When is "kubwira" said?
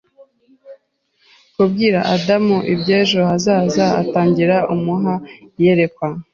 1.55-1.99